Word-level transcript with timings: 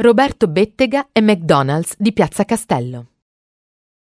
Roberto 0.00 0.48
Bettega 0.48 1.08
è 1.12 1.20
McDonald's 1.20 1.94
di 1.98 2.14
Piazza 2.14 2.46
Castello. 2.46 3.08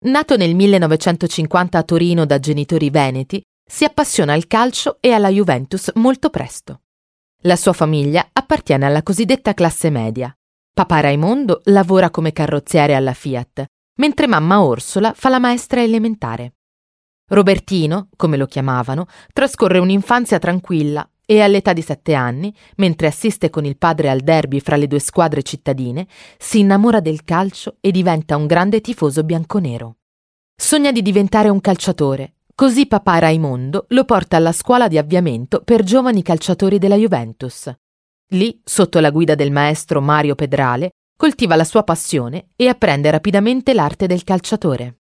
Nato 0.06 0.38
nel 0.38 0.54
1950 0.54 1.76
a 1.76 1.82
Torino 1.82 2.24
da 2.24 2.38
genitori 2.38 2.88
veneti, 2.88 3.42
si 3.62 3.84
appassiona 3.84 4.32
al 4.32 4.46
calcio 4.46 4.96
e 5.00 5.12
alla 5.12 5.28
Juventus 5.28 5.90
molto 5.96 6.30
presto. 6.30 6.80
La 7.42 7.56
sua 7.56 7.74
famiglia 7.74 8.26
appartiene 8.32 8.86
alla 8.86 9.02
cosiddetta 9.02 9.52
classe 9.52 9.90
media. 9.90 10.34
Papà 10.72 11.00
Raimondo 11.00 11.60
lavora 11.64 12.08
come 12.08 12.32
carrozziere 12.32 12.94
alla 12.94 13.12
Fiat, 13.12 13.66
mentre 13.98 14.26
mamma 14.26 14.62
Orsola 14.62 15.12
fa 15.12 15.28
la 15.28 15.40
maestra 15.40 15.82
elementare. 15.82 16.54
Robertino, 17.28 18.08
come 18.16 18.38
lo 18.38 18.46
chiamavano, 18.46 19.04
trascorre 19.30 19.78
un'infanzia 19.78 20.38
tranquilla 20.38 21.06
e 21.32 21.40
all'età 21.40 21.72
di 21.72 21.80
sette 21.80 22.12
anni, 22.12 22.54
mentre 22.76 23.06
assiste 23.06 23.48
con 23.48 23.64
il 23.64 23.78
padre 23.78 24.10
al 24.10 24.20
derby 24.20 24.60
fra 24.60 24.76
le 24.76 24.86
due 24.86 24.98
squadre 24.98 25.42
cittadine, 25.42 26.06
si 26.36 26.58
innamora 26.58 27.00
del 27.00 27.24
calcio 27.24 27.76
e 27.80 27.90
diventa 27.90 28.36
un 28.36 28.46
grande 28.46 28.82
tifoso 28.82 29.24
bianconero. 29.24 29.96
Sogna 30.54 30.92
di 30.92 31.00
diventare 31.00 31.48
un 31.48 31.62
calciatore, 31.62 32.34
così 32.54 32.86
papà 32.86 33.20
Raimondo 33.20 33.86
lo 33.88 34.04
porta 34.04 34.36
alla 34.36 34.52
scuola 34.52 34.88
di 34.88 34.98
avviamento 34.98 35.62
per 35.62 35.82
giovani 35.82 36.22
calciatori 36.22 36.76
della 36.76 36.96
Juventus. 36.96 37.74
Lì, 38.32 38.60
sotto 38.62 39.00
la 39.00 39.10
guida 39.10 39.34
del 39.34 39.50
maestro 39.50 40.02
Mario 40.02 40.34
Pedrale, 40.34 40.90
coltiva 41.16 41.56
la 41.56 41.64
sua 41.64 41.82
passione 41.82 42.48
e 42.56 42.68
apprende 42.68 43.10
rapidamente 43.10 43.72
l'arte 43.72 44.06
del 44.06 44.22
calciatore. 44.22 44.98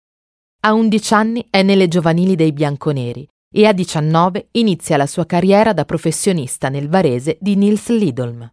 A 0.61 0.75
11 0.75 1.15
anni 1.15 1.47
è 1.49 1.63
nelle 1.63 1.89
giovanili 1.89 2.35
dei 2.35 2.53
bianconeri 2.53 3.27
e 3.51 3.67
a 3.67 3.73
19 3.73 4.49
inizia 4.53 4.97
la 4.97 5.07
sua 5.07 5.27
carriera 5.27 5.73
da 5.73 5.85
professionista 5.85 6.69
nel 6.69 6.89
Varese 6.89 7.39
di 7.41 7.57
Nils 7.57 7.89
Lidolm. 7.89 8.51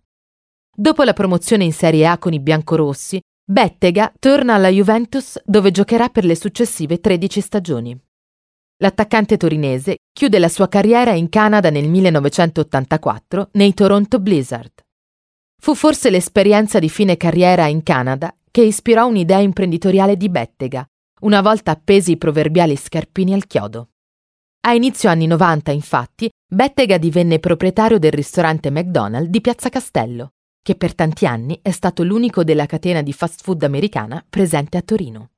Dopo 0.78 1.04
la 1.04 1.14
promozione 1.14 1.64
in 1.64 1.74
Serie 1.74 2.06
A 2.06 2.18
con 2.18 2.34
i 2.34 2.40
biancorossi, 2.40 3.22
Bettega 3.48 4.12
torna 4.20 4.56
alla 4.56 4.70
Juventus 4.70 5.40
dove 5.46 5.72
giocherà 5.72 6.10
per 6.10 6.26
le 6.26 6.36
successive 6.36 7.00
13 7.00 7.42
stagioni. 7.42 8.00
L'attaccante 8.78 9.38
torinese 9.38 9.98
chiude 10.12 10.40
la 10.40 10.50
sua 10.50 10.68
carriera 10.68 11.12
in 11.12 11.30
Canada 11.30 11.70
nel 11.70 11.88
1984 11.88 13.50
nei 13.54 13.74
Toronto 13.74 14.20
Blizzard. 14.20 14.72
Fu 15.62 15.76
forse 15.76 16.10
l'esperienza 16.10 16.80
di 16.80 16.90
fine 16.90 17.18
carriera 17.18 17.68
in 17.68 17.84
Canada 17.84 18.36
che 18.52 18.62
ispirò 18.62 19.08
un'idea 19.08 19.40
imprenditoriale 19.40 20.18
di 20.18 20.30
Bettega, 20.30 20.86
una 21.22 21.42
volta 21.42 21.72
appesi 21.72 22.12
i 22.12 22.18
proverbiali 22.18 22.76
scarpini 22.76 23.34
al 23.34 23.48
chiodo. 23.48 23.90
A 24.68 24.74
inizio 24.74 25.10
anni 25.10 25.28
90, 25.28 25.70
infatti, 25.70 26.28
Bettega 26.52 26.98
divenne 26.98 27.38
proprietario 27.38 28.00
del 28.00 28.12
ristorante 28.12 28.72
McDonald's 28.72 29.30
di 29.30 29.40
Piazza 29.40 29.70
Castello, 29.70 30.32
che 30.64 30.74
per 30.74 30.96
tanti 30.96 31.28
anni 31.28 31.60
è 31.62 31.70
stato 31.70 32.02
l'unico 32.02 32.44
della 32.44 32.66
catena 32.66 33.04
di 33.04 33.14
fast 33.14 33.44
food 33.44 33.62
americana 33.62 34.26
presente 34.28 34.78
a 34.78 34.82
Torino. 34.82 35.30